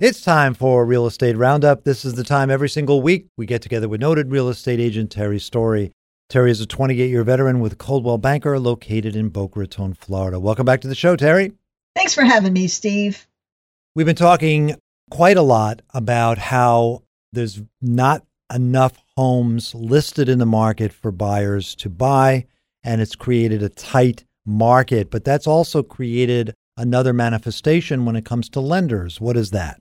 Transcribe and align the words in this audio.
It's 0.00 0.22
time 0.22 0.54
for 0.54 0.86
Real 0.86 1.06
Estate 1.06 1.36
Roundup. 1.36 1.84
This 1.84 2.06
is 2.06 2.14
the 2.14 2.24
time 2.24 2.50
every 2.50 2.70
single 2.70 3.02
week 3.02 3.26
we 3.36 3.44
get 3.44 3.60
together 3.60 3.86
with 3.86 4.00
noted 4.00 4.30
real 4.30 4.48
estate 4.48 4.80
agent 4.80 5.10
Terry 5.10 5.38
Story. 5.38 5.92
Terry 6.30 6.50
is 6.50 6.58
a 6.58 6.66
28 6.66 7.10
year 7.10 7.22
veteran 7.22 7.60
with 7.60 7.76
Coldwell 7.76 8.16
Banker 8.16 8.58
located 8.58 9.14
in 9.14 9.28
Boca 9.28 9.60
Raton, 9.60 9.92
Florida. 9.92 10.40
Welcome 10.40 10.64
back 10.64 10.80
to 10.80 10.88
the 10.88 10.94
show, 10.94 11.16
Terry. 11.16 11.52
Thanks 11.94 12.14
for 12.14 12.22
having 12.22 12.54
me, 12.54 12.66
Steve. 12.66 13.26
We've 13.94 14.06
been 14.06 14.16
talking 14.16 14.74
quite 15.10 15.36
a 15.36 15.42
lot 15.42 15.82
about 15.92 16.38
how 16.38 17.02
there's 17.34 17.60
not 17.82 18.24
enough 18.50 18.94
homes 19.18 19.74
listed 19.74 20.30
in 20.30 20.38
the 20.38 20.46
market 20.46 20.94
for 20.94 21.12
buyers 21.12 21.74
to 21.74 21.90
buy, 21.90 22.46
and 22.82 23.02
it's 23.02 23.14
created 23.14 23.62
a 23.62 23.68
tight 23.68 24.24
market. 24.46 25.10
But 25.10 25.24
that's 25.24 25.46
also 25.46 25.82
created 25.82 26.54
another 26.78 27.12
manifestation 27.12 28.06
when 28.06 28.16
it 28.16 28.24
comes 28.24 28.48
to 28.48 28.60
lenders. 28.60 29.20
What 29.20 29.36
is 29.36 29.50
that? 29.50 29.78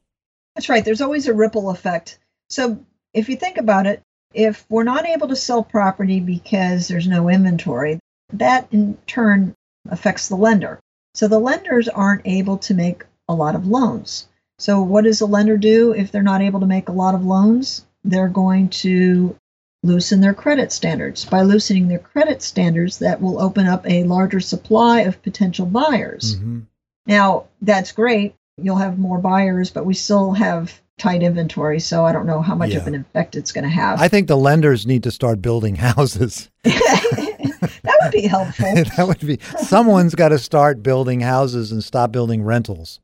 That's 0.60 0.68
right. 0.68 0.84
There's 0.84 1.00
always 1.00 1.30
a 1.30 1.34
ripple 1.34 1.70
effect. 1.70 2.20
So 2.50 2.86
if 3.14 3.30
you 3.30 3.38
think 3.38 3.56
about 3.56 3.88
it, 3.88 4.02
if 4.34 4.66
we're 4.68 4.84
not 4.84 5.08
able 5.08 5.30
to 5.30 5.36
sell 5.38 5.64
property 5.64 6.20
because 6.20 6.90
there's 6.90 7.08
no 7.08 7.30
inventory, 7.30 7.98
that 8.34 8.68
in 8.74 8.98
turn 9.08 9.56
affects 9.90 10.28
the 10.28 10.36
lender. 10.36 10.82
So 11.14 11.30
the 11.30 11.40
lenders 11.40 11.88
aren't 11.88 12.24
able 12.28 12.58
to 12.58 12.74
make 12.74 13.06
a 13.30 13.34
lot 13.34 13.56
of 13.56 13.68
loans. 13.68 14.28
So 14.58 14.82
what 14.82 15.06
does 15.06 15.22
a 15.22 15.26
lender 15.26 15.56
do 15.56 15.94
if 15.94 16.12
they're 16.12 16.22
not 16.24 16.42
able 16.42 16.60
to 16.60 16.66
make 16.66 16.90
a 16.90 16.92
lot 16.92 17.16
of 17.16 17.24
loans? 17.24 17.86
They're 18.04 18.28
going 18.28 18.68
to 18.84 19.38
loosen 19.82 20.20
their 20.20 20.34
credit 20.34 20.74
standards. 20.74 21.24
By 21.24 21.44
loosening 21.44 21.88
their 21.88 22.00
credit 22.00 22.42
standards, 22.42 23.00
that 23.00 23.22
will 23.22 23.42
open 23.42 23.66
up 23.66 23.90
a 23.90 24.04
larger 24.04 24.42
supply 24.42 25.04
of 25.04 25.24
potential 25.24 25.68
buyers. 25.68 26.36
Mm-hmm. 26.36 26.60
Now, 27.06 27.46
that's 27.62 27.94
great 27.94 28.36
you'll 28.64 28.78
have 28.78 28.98
more 29.00 29.20
buyers, 29.20 29.70
but 29.70 29.86
we 29.86 29.94
still 29.94 30.34
have 30.34 30.80
tight 31.00 31.24
inventory. 31.24 31.80
So 31.80 32.06
I 32.06 32.12
don't 32.12 32.28
know 32.28 32.42
how 32.42 32.54
much 32.54 32.72
yeah. 32.72 32.78
of 32.78 32.88
an 32.88 32.96
effect 32.96 33.36
it's 33.36 33.52
going 33.52 33.64
to 33.64 33.70
have. 33.70 34.00
I 34.00 34.08
think 34.08 34.28
the 34.28 34.38
lenders 34.38 34.86
need 34.86 35.04
to 35.04 35.12
start 35.12 35.42
building 35.42 35.76
houses. 35.76 36.50
that 36.64 37.98
would 38.02 38.12
be 38.12 38.28
helpful. 38.28 38.66
that 38.98 39.08
would 39.08 39.20
be. 39.26 39.40
Someone's 39.58 40.14
got 40.14 40.30
to 40.30 40.38
start 40.38 40.84
building 40.84 41.22
houses 41.22 41.72
and 41.72 41.84
stop 41.84 42.12
building 42.12 42.44
rentals. 42.44 43.00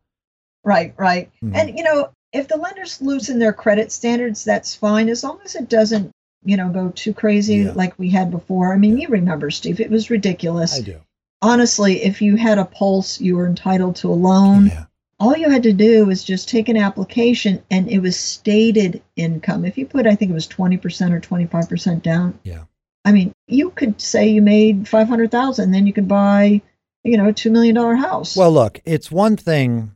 Right, 0.63 0.93
right. 0.97 1.31
Mm-hmm. 1.43 1.55
And, 1.55 1.77
you 1.77 1.83
know, 1.83 2.09
if 2.33 2.47
the 2.47 2.57
lenders 2.57 3.01
loosen 3.01 3.39
their 3.39 3.53
credit 3.53 3.91
standards, 3.91 4.43
that's 4.43 4.75
fine 4.75 5.09
as 5.09 5.23
long 5.23 5.39
as 5.45 5.55
it 5.55 5.69
doesn't, 5.69 6.11
you 6.43 6.57
know, 6.57 6.69
go 6.69 6.89
too 6.89 7.13
crazy 7.13 7.57
yeah. 7.57 7.71
like 7.73 7.97
we 7.97 8.09
had 8.09 8.29
before. 8.29 8.73
I 8.73 8.77
mean, 8.77 8.97
you 8.97 9.07
remember, 9.07 9.49
Steve, 9.49 9.79
it 9.79 9.89
was 9.89 10.09
ridiculous. 10.09 10.77
I 10.77 10.81
do. 10.81 10.99
Honestly, 11.41 12.03
if 12.03 12.21
you 12.21 12.35
had 12.35 12.57
a 12.57 12.65
pulse, 12.65 13.21
you 13.21 13.35
were 13.35 13.45
entitled 13.45 13.97
to 13.97 14.09
a 14.09 14.13
loan. 14.13 14.67
Yeah 14.67 14.85
all 15.19 15.35
you 15.35 15.49
had 15.49 15.63
to 15.63 15.73
do 15.73 16.05
was 16.05 16.23
just 16.23 16.49
take 16.49 16.67
an 16.67 16.77
application 16.77 17.63
and 17.71 17.89
it 17.89 17.99
was 17.99 18.17
stated 18.17 19.01
income. 19.15 19.65
If 19.65 19.77
you 19.77 19.85
put, 19.85 20.07
I 20.07 20.15
think 20.15 20.31
it 20.31 20.33
was 20.33 20.47
20% 20.47 21.11
or 21.11 21.21
25% 21.21 22.01
down. 22.01 22.37
Yeah. 22.43 22.63
I 23.05 23.11
mean, 23.11 23.33
you 23.47 23.69
could 23.69 24.01
say 24.01 24.27
you 24.27 24.41
made 24.41 24.87
500,000, 24.87 25.71
then 25.71 25.87
you 25.87 25.93
could 25.93 26.07
buy, 26.07 26.61
you 27.03 27.17
know, 27.17 27.29
a 27.29 27.33
$2 27.33 27.51
million 27.51 27.75
house. 27.75 28.35
Well, 28.35 28.51
look, 28.51 28.81
it's 28.83 29.11
one 29.11 29.37
thing 29.37 29.95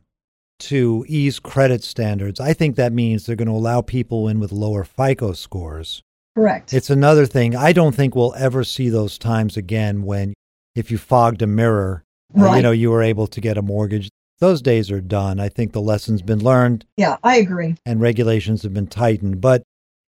to 0.60 1.04
ease 1.08 1.38
credit 1.38 1.82
standards. 1.82 2.38
I 2.38 2.52
think 2.52 2.76
that 2.76 2.92
means 2.92 3.26
they're 3.26 3.36
going 3.36 3.48
to 3.48 3.54
allow 3.54 3.82
people 3.82 4.28
in 4.28 4.40
with 4.40 4.52
lower 4.52 4.84
FICO 4.84 5.32
scores. 5.32 6.02
Correct. 6.36 6.72
It's 6.72 6.90
another 6.90 7.26
thing. 7.26 7.56
I 7.56 7.72
don't 7.72 7.94
think 7.94 8.14
we'll 8.14 8.34
ever 8.36 8.62
see 8.62 8.88
those 8.88 9.18
times 9.18 9.56
again 9.56 10.04
when 10.04 10.34
if 10.74 10.90
you 10.90 10.98
fogged 10.98 11.42
a 11.42 11.46
mirror, 11.46 12.04
right. 12.32 12.52
uh, 12.52 12.56
you 12.56 12.62
know, 12.62 12.70
you 12.70 12.90
were 12.90 13.02
able 13.02 13.26
to 13.26 13.40
get 13.40 13.58
a 13.58 13.62
mortgage 13.62 14.08
those 14.40 14.62
days 14.62 14.90
are 14.90 15.00
done. 15.00 15.38
I 15.38 15.48
think 15.48 15.72
the 15.72 15.80
lesson's 15.80 16.22
been 16.22 16.42
learned. 16.42 16.86
Yeah, 16.96 17.18
I 17.22 17.36
agree. 17.36 17.76
And 17.84 18.00
regulations 18.00 18.62
have 18.62 18.74
been 18.74 18.86
tightened. 18.86 19.40
But 19.40 19.62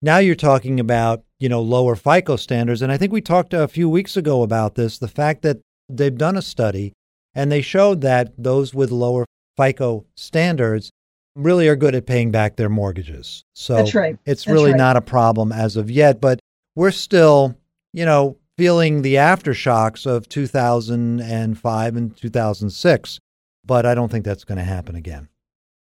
now 0.02 0.18
you're 0.18 0.34
talking 0.34 0.80
about, 0.80 1.24
you 1.38 1.48
know, 1.48 1.60
lower 1.60 1.96
FICO 1.96 2.36
standards. 2.36 2.80
And 2.80 2.92
I 2.92 2.96
think 2.96 3.12
we 3.12 3.20
talked 3.20 3.52
a 3.52 3.68
few 3.68 3.88
weeks 3.88 4.16
ago 4.16 4.42
about 4.42 4.76
this 4.76 4.98
the 4.98 5.08
fact 5.08 5.42
that 5.42 5.58
they've 5.88 6.16
done 6.16 6.36
a 6.36 6.42
study 6.42 6.92
and 7.34 7.50
they 7.50 7.60
showed 7.60 8.00
that 8.02 8.32
those 8.38 8.72
with 8.74 8.90
lower 8.90 9.24
FICO 9.56 10.06
standards 10.14 10.90
really 11.36 11.68
are 11.68 11.76
good 11.76 11.94
at 11.94 12.06
paying 12.06 12.30
back 12.30 12.56
their 12.56 12.68
mortgages. 12.68 13.44
So 13.54 13.76
That's 13.76 13.94
right. 13.94 14.16
it's 14.24 14.44
That's 14.44 14.52
really 14.52 14.72
right. 14.72 14.78
not 14.78 14.96
a 14.96 15.00
problem 15.00 15.52
as 15.52 15.76
of 15.76 15.90
yet. 15.90 16.20
But 16.20 16.38
we're 16.76 16.90
still, 16.90 17.56
you 17.92 18.04
know, 18.04 18.36
feeling 18.56 19.02
the 19.02 19.14
aftershocks 19.14 20.06
of 20.06 20.28
2005 20.28 21.96
and 21.96 22.16
2006 22.16 23.18
but 23.64 23.86
I 23.86 23.94
don't 23.94 24.10
think 24.10 24.24
that's 24.24 24.44
going 24.44 24.58
to 24.58 24.64
happen 24.64 24.96
again. 24.96 25.28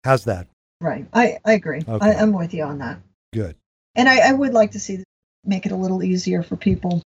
How's 0.04 0.24
that? 0.24 0.48
Right. 0.80 1.06
I, 1.12 1.38
I 1.44 1.52
agree. 1.52 1.82
Okay. 1.86 2.06
I, 2.06 2.22
am 2.22 2.32
with 2.32 2.54
you 2.54 2.64
on 2.64 2.78
that. 2.78 3.00
Good. 3.32 3.56
And 3.94 4.08
I, 4.08 4.28
I 4.28 4.32
would 4.32 4.52
like 4.52 4.72
to 4.72 4.80
see 4.80 5.02
make 5.44 5.66
it 5.66 5.72
a 5.72 5.76
little 5.76 6.02
easier 6.02 6.42
for 6.42 6.56
people, 6.56 7.02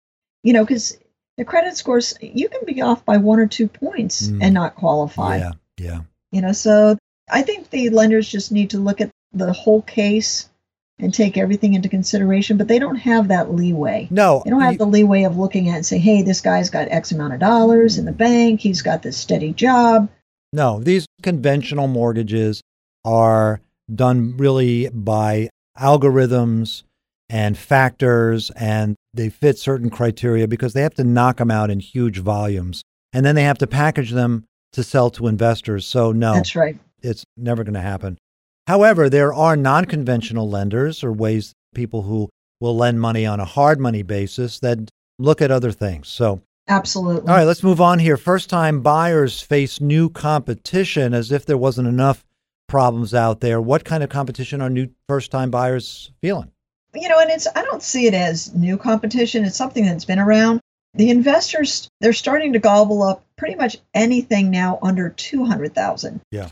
you 0.43 0.53
know, 0.53 0.63
because 0.63 0.97
the 1.37 1.45
credit 1.45 1.75
scores, 1.77 2.15
you 2.21 2.49
can 2.49 2.61
be 2.65 2.81
off 2.81 3.05
by 3.05 3.17
one 3.17 3.39
or 3.39 3.47
two 3.47 3.67
points 3.67 4.27
mm. 4.27 4.39
and 4.41 4.53
not 4.53 4.75
qualify. 4.75 5.37
Yeah. 5.37 5.51
Yeah. 5.77 6.01
You 6.31 6.41
know, 6.41 6.51
so 6.51 6.97
I 7.29 7.41
think 7.41 7.69
the 7.69 7.89
lenders 7.89 8.29
just 8.29 8.51
need 8.51 8.71
to 8.71 8.77
look 8.77 9.01
at 9.01 9.09
the 9.33 9.51
whole 9.53 9.81
case 9.81 10.49
and 10.97 11.13
take 11.13 11.37
everything 11.37 11.73
into 11.73 11.89
consideration, 11.89 12.57
but 12.57 12.69
they 12.69 12.79
don't 12.79 12.95
have 12.95 13.27
that 13.27 13.53
leeway. 13.53 14.07
No. 14.09 14.41
They 14.45 14.51
don't 14.51 14.61
have 14.61 14.73
you, 14.73 14.77
the 14.77 14.85
leeway 14.85 15.23
of 15.23 15.37
looking 15.37 15.67
at 15.67 15.75
and 15.75 15.85
say, 15.85 15.97
hey, 15.97 16.21
this 16.21 16.39
guy's 16.39 16.69
got 16.69 16.87
X 16.89 17.11
amount 17.11 17.33
of 17.33 17.39
dollars 17.39 17.97
in 17.97 18.05
the 18.05 18.13
bank, 18.13 18.61
he's 18.61 18.81
got 18.81 19.01
this 19.01 19.17
steady 19.17 19.51
job. 19.51 20.09
No, 20.55 20.79
these 20.79 21.05
conventional 21.21 21.87
mortgages 21.87 22.61
are 23.03 23.59
done 23.93 24.37
really 24.37 24.87
by 24.87 25.49
algorithms 25.77 26.83
and 27.27 27.57
factors, 27.57 28.51
and 28.51 28.95
they 29.13 29.27
fit 29.27 29.59
certain 29.59 29.89
criteria 29.89 30.47
because 30.47 30.71
they 30.71 30.81
have 30.81 30.93
to 30.93 31.03
knock 31.03 31.37
them 31.37 31.51
out 31.51 31.69
in 31.69 31.81
huge 31.81 32.19
volumes. 32.19 32.83
And 33.11 33.25
then 33.25 33.35
they 33.35 33.43
have 33.43 33.57
to 33.57 33.67
package 33.67 34.11
them 34.11 34.45
to 34.71 34.81
sell 34.81 35.09
to 35.11 35.27
investors. 35.27 35.85
So, 35.85 36.13
no, 36.13 36.35
that's 36.35 36.55
right. 36.55 36.79
It's 37.01 37.25
never 37.35 37.65
going 37.65 37.73
to 37.73 37.81
happen. 37.81 38.17
However, 38.65 39.09
there 39.09 39.33
are 39.33 39.57
non 39.57 39.83
conventional 39.83 40.49
lenders 40.49 41.03
or 41.03 41.11
ways 41.11 41.51
people 41.73 42.03
who 42.03 42.29
will 42.61 42.77
lend 42.77 43.01
money 43.01 43.25
on 43.25 43.41
a 43.41 43.45
hard 43.45 43.81
money 43.81 44.03
basis 44.03 44.59
that 44.59 44.89
look 45.19 45.41
at 45.41 45.51
other 45.51 45.73
things. 45.73 46.07
So, 46.07 46.41
Absolutely. 46.67 47.29
All 47.29 47.35
right, 47.35 47.43
let's 47.43 47.63
move 47.63 47.79
on 47.79 47.99
here. 47.99 48.17
First 48.17 48.49
time 48.49 48.81
buyers 48.81 49.41
face 49.41 49.79
new 49.79 50.09
competition 50.09 51.13
as 51.13 51.31
if 51.31 51.45
there 51.45 51.57
wasn't 51.57 51.87
enough 51.87 52.25
problems 52.67 53.13
out 53.13 53.39
there. 53.39 53.61
What 53.61 53.85
kind 53.85 54.03
of 54.03 54.09
competition 54.09 54.61
are 54.61 54.69
new 54.69 54.89
first 55.07 55.29
time 55.31 55.51
buyers 55.51 56.11
feeling? 56.21 56.51
You 56.93 57.07
know, 57.09 57.19
and 57.19 57.29
it's 57.29 57.47
I 57.55 57.63
don't 57.63 57.83
see 57.83 58.07
it 58.07 58.13
as 58.13 58.53
new 58.55 58.77
competition. 58.77 59.45
It's 59.45 59.57
something 59.57 59.85
that's 59.85 60.05
been 60.05 60.19
around. 60.19 60.59
The 60.95 61.09
investors 61.09 61.89
they're 61.99 62.13
starting 62.13 62.53
to 62.53 62.59
gobble 62.59 63.03
up 63.03 63.23
pretty 63.37 63.55
much 63.55 63.77
anything 63.93 64.49
now 64.49 64.79
under 64.81 65.09
200,000. 65.09 66.21
Yeah. 66.31 66.49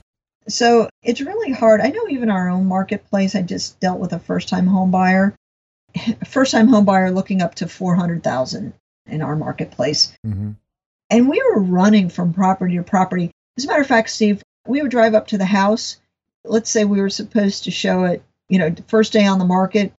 So, 0.50 0.90
it's 1.01 1.22
really 1.22 1.53
hard. 1.53 1.80
I 1.80 1.88
know 1.88 2.09
even 2.09 2.30
our 2.30 2.50
own 2.50 2.66
marketplace 2.66 3.34
I 3.34 3.41
just 3.41 3.80
dealt 3.80 4.00
with 4.00 4.12
a 4.12 4.19
first 4.19 4.50
time 4.50 4.68
home 4.68 4.91
buyer. 4.91 5.34
First 6.28 6.51
time 6.51 6.68
home 6.68 6.84
buyer 6.84 7.12
looking 7.12 7.41
up 7.41 7.56
to 7.56 7.68
400,000 7.68 8.74
in 9.06 9.22
our 9.22 9.36
marketplace. 9.36 10.16
Mm-hmm. 10.25 10.52
And 11.09 11.30
we 11.30 11.44
were 11.44 11.62
running 11.62 12.09
from 12.09 12.34
property 12.34 12.78
to 12.78 12.84
property. 12.84 13.31
As 13.58 13.66
a 13.66 13.68
matter 13.68 13.81
of 13.81 13.88
fact, 13.88 14.09
Steve, 14.09 14.41
we 14.68 14.81
would 14.81 14.91
drive 14.91 15.14
up 15.14 15.28
to 15.28 15.38
the 15.38 15.46
house. 15.46 15.97
Let's 16.44 16.69
say 16.69 16.86
we 16.86 17.02
were 17.02 17.09
supposed 17.09 17.66
to 17.66 17.72
show 17.72 18.06
it, 18.06 18.24
you 18.50 18.59
know, 18.59 18.74
first 18.88 19.13
day 19.13 19.25
on 19.25 19.40
the 19.40 19.46
market. 19.46 19.94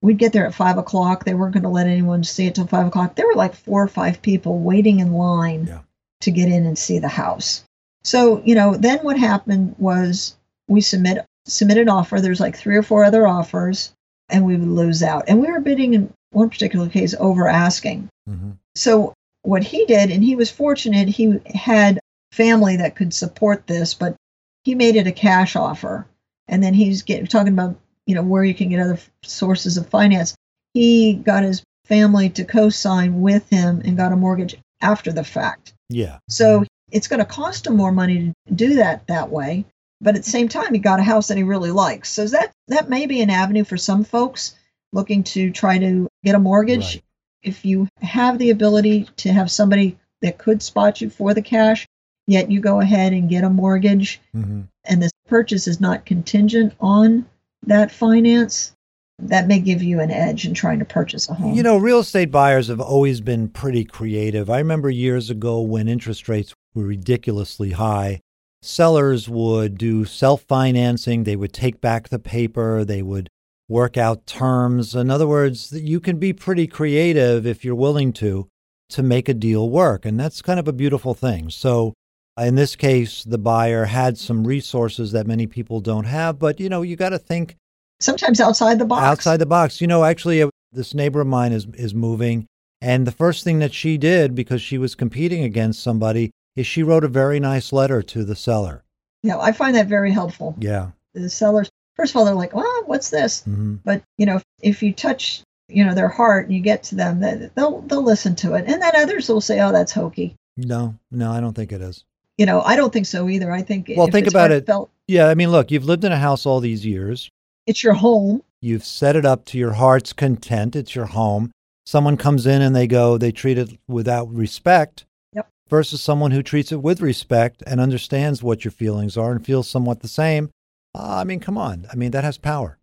We'd 0.00 0.18
get 0.18 0.32
there 0.32 0.46
at 0.46 0.54
five 0.54 0.78
o'clock. 0.78 1.24
They 1.24 1.34
weren't 1.34 1.54
going 1.54 1.62
to 1.62 1.68
let 1.68 1.86
anyone 1.86 2.24
see 2.24 2.46
it 2.46 2.54
till 2.54 2.66
five 2.66 2.86
o'clock. 2.86 3.14
There 3.14 3.26
were 3.26 3.34
like 3.34 3.54
four 3.54 3.82
or 3.82 3.88
five 3.88 4.22
people 4.22 4.58
waiting 4.58 5.00
in 5.00 5.12
line 5.12 5.66
yeah. 5.66 5.80
to 6.22 6.30
get 6.30 6.48
in 6.48 6.66
and 6.66 6.78
see 6.78 6.98
the 6.98 7.08
house. 7.08 7.64
So, 8.04 8.42
you 8.44 8.54
know, 8.54 8.74
then 8.74 8.98
what 8.98 9.18
happened 9.18 9.76
was 9.78 10.36
we 10.68 10.80
submit 10.80 11.24
submit 11.46 11.78
an 11.78 11.88
offer. 11.88 12.20
There's 12.20 12.40
like 12.40 12.56
three 12.56 12.76
or 12.76 12.82
four 12.82 13.04
other 13.04 13.26
offers, 13.26 13.92
and 14.28 14.44
we 14.44 14.56
would 14.56 14.68
lose 14.68 15.02
out. 15.02 15.24
And 15.28 15.40
we 15.40 15.50
were 15.50 15.60
bidding 15.60 15.94
in 15.94 16.12
one 16.32 16.50
particular 16.50 16.88
case 16.88 17.14
over 17.18 17.48
asking. 17.48 18.08
Mm-hmm. 18.28 18.52
So 18.74 19.14
what 19.42 19.62
he 19.62 19.84
did, 19.86 20.10
and 20.10 20.22
he 20.22 20.36
was 20.36 20.50
fortunate, 20.50 21.08
he 21.08 21.40
had 21.46 22.00
family 22.32 22.76
that 22.76 22.96
could 22.96 23.14
support 23.14 23.66
this, 23.66 23.94
but 23.94 24.16
he 24.64 24.74
made 24.74 24.96
it 24.96 25.06
a 25.06 25.12
cash 25.12 25.56
offer. 25.56 26.06
And 26.48 26.62
then 26.62 26.74
he's 26.74 27.02
getting, 27.02 27.26
talking 27.26 27.52
about, 27.52 27.76
you 28.06 28.14
know, 28.14 28.22
where 28.22 28.44
you 28.44 28.54
can 28.54 28.68
get 28.68 28.80
other 28.80 28.98
sources 29.22 29.76
of 29.76 29.88
finance. 29.88 30.34
He 30.74 31.14
got 31.14 31.44
his 31.44 31.62
family 31.86 32.30
to 32.30 32.44
co-sign 32.44 33.20
with 33.20 33.48
him 33.48 33.82
and 33.84 33.96
got 33.96 34.12
a 34.12 34.16
mortgage 34.16 34.56
after 34.80 35.12
the 35.12 35.24
fact. 35.24 35.72
Yeah. 35.88 36.18
So 36.28 36.64
it's 36.90 37.08
going 37.08 37.20
to 37.20 37.24
cost 37.24 37.66
him 37.66 37.76
more 37.76 37.92
money 37.92 38.34
to 38.46 38.54
do 38.54 38.76
that 38.76 39.06
that 39.06 39.30
way, 39.30 39.64
but 40.00 40.14
at 40.14 40.24
the 40.24 40.30
same 40.30 40.48
time, 40.48 40.74
he 40.74 40.80
got 40.80 41.00
a 41.00 41.04
house 41.04 41.28
that 41.28 41.36
he 41.36 41.42
really 41.42 41.70
likes. 41.70 42.10
So 42.10 42.26
that 42.26 42.52
that 42.68 42.90
may 42.90 43.06
be 43.06 43.20
an 43.22 43.30
avenue 43.30 43.64
for 43.64 43.76
some 43.76 44.04
folks 44.04 44.54
looking 44.92 45.22
to 45.24 45.50
try 45.50 45.78
to 45.78 46.08
get 46.24 46.34
a 46.34 46.38
mortgage. 46.38 46.94
Right. 46.96 47.02
If 47.42 47.64
you 47.64 47.88
have 48.00 48.38
the 48.38 48.50
ability 48.50 49.08
to 49.18 49.32
have 49.32 49.50
somebody 49.50 49.98
that 50.20 50.38
could 50.38 50.62
spot 50.62 51.00
you 51.00 51.10
for 51.10 51.34
the 51.34 51.42
cash, 51.42 51.86
yet 52.26 52.50
you 52.50 52.60
go 52.60 52.80
ahead 52.80 53.12
and 53.12 53.28
get 53.28 53.44
a 53.44 53.50
mortgage 53.50 54.20
hmm 54.32 54.62
and 54.84 55.02
this 55.02 55.12
purchase 55.28 55.68
is 55.68 55.80
not 55.80 56.04
contingent 56.06 56.74
on 56.80 57.24
that 57.64 57.92
finance, 57.92 58.74
that 59.18 59.46
may 59.46 59.60
give 59.60 59.82
you 59.82 60.00
an 60.00 60.10
edge 60.10 60.46
in 60.46 60.54
trying 60.54 60.80
to 60.80 60.84
purchase 60.84 61.28
a 61.28 61.34
home. 61.34 61.54
You 61.54 61.62
know, 61.62 61.76
real 61.76 62.00
estate 62.00 62.30
buyers 62.30 62.68
have 62.68 62.80
always 62.80 63.20
been 63.20 63.48
pretty 63.48 63.84
creative. 63.84 64.50
I 64.50 64.58
remember 64.58 64.90
years 64.90 65.30
ago 65.30 65.60
when 65.60 65.88
interest 65.88 66.28
rates 66.28 66.54
were 66.74 66.84
ridiculously 66.84 67.72
high, 67.72 68.20
sellers 68.62 69.28
would 69.28 69.78
do 69.78 70.04
self 70.04 70.42
financing, 70.42 71.24
they 71.24 71.36
would 71.36 71.52
take 71.52 71.80
back 71.80 72.08
the 72.08 72.18
paper, 72.18 72.84
they 72.84 73.02
would 73.02 73.28
work 73.72 73.96
out 73.96 74.26
terms. 74.26 74.94
In 74.94 75.10
other 75.10 75.26
words, 75.26 75.72
you 75.72 75.98
can 75.98 76.18
be 76.18 76.32
pretty 76.32 76.66
creative 76.66 77.46
if 77.46 77.64
you're 77.64 77.74
willing 77.74 78.12
to 78.14 78.48
to 78.90 79.02
make 79.02 79.28
a 79.28 79.34
deal 79.34 79.70
work, 79.70 80.04
and 80.04 80.20
that's 80.20 80.42
kind 80.42 80.60
of 80.60 80.68
a 80.68 80.72
beautiful 80.72 81.14
thing. 81.14 81.48
So, 81.48 81.94
in 82.38 82.56
this 82.56 82.76
case, 82.76 83.24
the 83.24 83.38
buyer 83.38 83.86
had 83.86 84.18
some 84.18 84.46
resources 84.46 85.12
that 85.12 85.26
many 85.26 85.46
people 85.46 85.80
don't 85.80 86.04
have, 86.04 86.38
but 86.38 86.60
you 86.60 86.68
know, 86.68 86.82
you 86.82 86.94
got 86.94 87.08
to 87.10 87.18
think 87.18 87.56
Sometimes 88.00 88.38
outside 88.40 88.78
the 88.78 88.84
box. 88.84 89.02
outside 89.02 89.38
the 89.38 89.46
box. 89.46 89.80
You 89.80 89.86
know, 89.86 90.04
actually, 90.04 90.42
uh, 90.42 90.50
this 90.72 90.92
neighbor 90.92 91.20
of 91.22 91.26
mine 91.26 91.52
is 91.52 91.66
is 91.74 91.94
moving, 91.94 92.46
and 92.82 93.06
the 93.06 93.12
first 93.12 93.44
thing 93.44 93.58
that 93.60 93.72
she 93.72 93.96
did 93.96 94.34
because 94.34 94.60
she 94.60 94.76
was 94.76 94.94
competing 94.94 95.42
against 95.44 95.82
somebody 95.82 96.30
is 96.54 96.66
she 96.66 96.82
wrote 96.82 97.04
a 97.04 97.08
very 97.08 97.40
nice 97.40 97.72
letter 97.72 98.02
to 98.02 98.24
the 98.24 98.36
seller. 98.36 98.84
Yeah, 99.22 99.38
I 99.38 99.52
find 99.52 99.74
that 99.76 99.86
very 99.86 100.10
helpful. 100.10 100.54
Yeah. 100.58 100.90
The 101.14 101.30
sellers, 101.30 101.70
first 101.96 102.12
of 102.12 102.16
all, 102.16 102.24
they're 102.24 102.34
like, 102.34 102.54
"Well, 102.54 102.82
what's 102.86 103.10
this?" 103.10 103.42
hmm 103.42 103.76
But 103.84 104.02
you 104.18 104.26
know, 104.26 104.36
if, 104.36 104.44
if 104.62 104.82
you 104.82 104.92
touch, 104.92 105.42
you 105.68 105.84
know, 105.84 105.94
their 105.94 106.08
heart 106.08 106.46
and 106.46 106.54
you 106.54 106.60
get 106.60 106.82
to 106.84 106.94
them, 106.94 107.20
that 107.20 107.54
they'll 107.54 107.80
they'll 107.82 108.04
listen 108.04 108.34
to 108.36 108.54
it. 108.54 108.64
And 108.66 108.80
then 108.82 108.92
others 108.96 109.28
will 109.28 109.40
say, 109.40 109.60
"Oh, 109.60 109.72
that's 109.72 109.92
hokey." 109.92 110.34
No, 110.56 110.94
no, 111.10 111.32
I 111.32 111.40
don't 111.40 111.54
think 111.54 111.72
it 111.72 111.80
is. 111.80 112.04
You 112.38 112.46
know, 112.46 112.60
I 112.62 112.76
don't 112.76 112.92
think 112.92 113.06
so 113.06 113.28
either. 113.28 113.52
I 113.52 113.62
think 113.62 113.90
Well, 113.96 114.06
think 114.06 114.26
about 114.26 114.50
it. 114.50 114.66
heartfelt, 114.66 114.90
Yeah, 115.06 115.28
I 115.28 115.34
mean, 115.34 115.50
look, 115.50 115.70
you've 115.70 115.84
lived 115.84 116.04
in 116.04 116.12
a 116.12 116.18
house 116.18 116.44
all 116.46 116.60
these 116.60 116.84
years. 116.84 117.30
It's 117.66 117.82
your 117.82 117.94
home. 117.94 118.42
You've 118.60 118.84
set 118.84 119.16
it 119.16 119.24
up 119.24 119.44
to 119.46 119.58
your 119.58 119.72
heart's 119.72 120.12
content. 120.12 120.74
It's 120.76 120.94
your 120.94 121.06
home. 121.06 121.50
Someone 121.84 122.16
comes 122.16 122.46
in 122.46 122.62
and 122.62 122.74
they 122.74 122.86
go, 122.86 123.18
they 123.18 123.32
treat 123.32 123.58
it 123.58 123.78
without 123.88 124.32
respect. 124.32 125.04
Yep. 125.34 125.48
Versus 125.68 126.00
someone 126.00 126.30
who 126.30 126.42
treats 126.42 126.72
it 126.72 126.82
with 126.82 127.00
respect 127.00 127.62
and 127.66 127.80
understands 127.80 128.42
what 128.42 128.64
your 128.64 128.72
feelings 128.72 129.16
are 129.16 129.32
and 129.32 129.44
feels 129.44 129.68
somewhat 129.68 130.00
the 130.00 130.08
same. 130.08 130.50
Uh, 130.94 131.16
I 131.20 131.24
mean, 131.24 131.40
come 131.40 131.56
on. 131.58 131.86
I 131.92 131.96
mean, 131.96 132.10
that 132.12 132.24
has 132.24 132.38
power. 132.38 132.78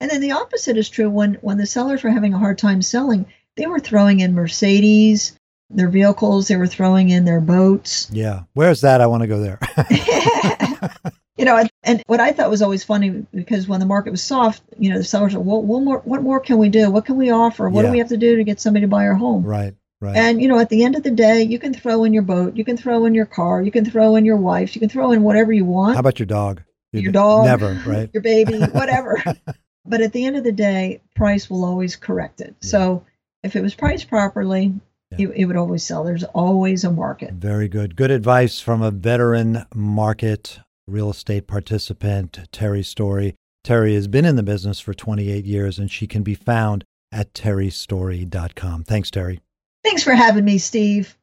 And 0.00 0.10
then 0.10 0.20
the 0.20 0.32
opposite 0.32 0.76
is 0.76 0.88
true 0.88 1.08
when 1.10 1.34
when 1.42 1.58
the 1.58 1.66
sellers 1.66 2.02
were 2.02 2.10
having 2.10 2.34
a 2.34 2.38
hard 2.38 2.58
time 2.58 2.82
selling, 2.82 3.26
they 3.56 3.66
were 3.66 3.78
throwing 3.78 4.20
in 4.20 4.34
Mercedes, 4.34 5.38
their 5.70 5.88
vehicles, 5.88 6.48
they 6.48 6.56
were 6.56 6.66
throwing 6.66 7.10
in 7.10 7.24
their 7.24 7.40
boats. 7.40 8.08
Yeah. 8.10 8.42
Where's 8.54 8.80
that? 8.80 9.00
I 9.00 9.06
want 9.06 9.22
to 9.22 9.26
go 9.28 9.40
there. 9.40 9.58
you 11.36 11.44
know, 11.44 11.64
and, 11.84 12.02
what 12.06 12.20
I 12.20 12.32
thought 12.32 12.50
was 12.50 12.62
always 12.62 12.84
funny 12.84 13.26
because 13.34 13.68
when 13.68 13.80
the 13.80 13.86
market 13.86 14.10
was 14.10 14.22
soft, 14.22 14.62
you 14.78 14.90
know, 14.90 14.98
the 14.98 15.04
sellers 15.04 15.34
are, 15.34 15.40
well, 15.40 15.62
what 15.62 15.82
more, 15.82 15.98
what 16.00 16.22
more 16.22 16.40
can 16.40 16.58
we 16.58 16.68
do? 16.68 16.90
What 16.90 17.04
can 17.04 17.16
we 17.16 17.30
offer? 17.30 17.68
What 17.68 17.82
Yeah. 17.82 17.88
do 17.88 17.92
we 17.92 17.98
have 17.98 18.08
to 18.08 18.16
do 18.16 18.36
to 18.36 18.44
get 18.44 18.60
somebody 18.60 18.84
to 18.84 18.88
buy 18.88 19.06
our 19.06 19.14
home? 19.14 19.44
right. 19.44 19.74
Right. 20.00 20.16
And 20.16 20.42
you 20.42 20.48
know, 20.48 20.58
at 20.58 20.68
the 20.68 20.82
end 20.82 20.96
of 20.96 21.04
the 21.04 21.12
day, 21.12 21.42
you 21.42 21.60
can 21.60 21.72
throw 21.72 22.02
in 22.02 22.12
your 22.12 22.24
boat, 22.24 22.56
you 22.56 22.64
can 22.64 22.76
throw 22.76 23.04
in 23.04 23.14
your 23.14 23.24
car, 23.24 23.62
you 23.62 23.70
can 23.70 23.84
throw 23.84 24.16
in 24.16 24.24
your 24.24 24.36
wife, 24.36 24.74
you 24.74 24.80
can 24.80 24.88
throw 24.88 25.12
in 25.12 25.22
whatever 25.22 25.52
you 25.52 25.64
want, 25.64 25.94
How 25.94 26.00
about 26.00 26.18
your 26.18 26.26
dog? 26.26 26.60
Your 27.00 27.12
dog, 27.12 27.46
Never, 27.46 27.80
right? 27.86 28.10
your 28.12 28.22
baby, 28.22 28.58
whatever. 28.72 29.22
but 29.84 30.00
at 30.00 30.12
the 30.12 30.24
end 30.26 30.36
of 30.36 30.44
the 30.44 30.52
day, 30.52 31.00
price 31.14 31.48
will 31.48 31.64
always 31.64 31.96
correct 31.96 32.40
it. 32.40 32.54
So 32.60 33.04
if 33.42 33.56
it 33.56 33.62
was 33.62 33.74
priced 33.74 34.08
properly, 34.08 34.74
Yeah. 35.10 35.28
it, 35.28 35.32
it 35.36 35.44
would 35.46 35.56
always 35.56 35.82
sell. 35.82 36.04
There's 36.04 36.24
always 36.24 36.84
a 36.84 36.90
market. 36.92 37.32
Very 37.34 37.68
good. 37.68 37.96
Good 37.96 38.10
advice 38.10 38.60
from 38.60 38.82
a 38.82 38.90
veteran 38.90 39.64
market 39.74 40.60
real 40.86 41.10
estate 41.10 41.46
participant, 41.46 42.38
Terry 42.52 42.82
Story. 42.82 43.34
Terry 43.64 43.94
has 43.94 44.08
been 44.08 44.24
in 44.24 44.36
the 44.36 44.42
business 44.42 44.80
for 44.80 44.92
28 44.92 45.44
years 45.44 45.78
and 45.78 45.90
she 45.90 46.06
can 46.06 46.22
be 46.22 46.34
found 46.34 46.84
at 47.12 47.32
terrystory.com. 47.34 48.84
Thanks, 48.84 49.10
Terry. 49.10 49.40
Thanks 49.84 50.02
for 50.02 50.14
having 50.14 50.44
me, 50.44 50.58
Steve. 50.58 51.16